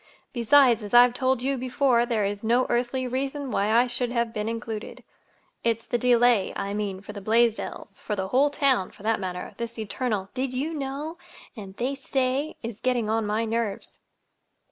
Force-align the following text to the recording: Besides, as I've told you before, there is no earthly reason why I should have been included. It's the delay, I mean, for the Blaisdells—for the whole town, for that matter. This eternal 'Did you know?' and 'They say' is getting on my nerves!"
Besides, 0.33 0.81
as 0.81 0.95
I've 0.95 1.13
told 1.13 1.43
you 1.43 1.57
before, 1.59 2.07
there 2.07 2.25
is 2.25 2.43
no 2.43 2.65
earthly 2.69 3.07
reason 3.07 3.51
why 3.51 3.69
I 3.69 3.85
should 3.85 4.09
have 4.11 4.33
been 4.33 4.49
included. 4.49 5.03
It's 5.63 5.85
the 5.85 5.99
delay, 5.99 6.51
I 6.55 6.73
mean, 6.73 7.01
for 7.01 7.13
the 7.13 7.21
Blaisdells—for 7.21 8.15
the 8.15 8.29
whole 8.29 8.49
town, 8.49 8.89
for 8.89 9.03
that 9.03 9.19
matter. 9.19 9.53
This 9.57 9.77
eternal 9.77 10.31
'Did 10.33 10.55
you 10.55 10.73
know?' 10.73 11.19
and 11.55 11.77
'They 11.77 11.93
say' 11.93 12.55
is 12.63 12.79
getting 12.79 13.11
on 13.11 13.27
my 13.27 13.45
nerves!" 13.45 13.99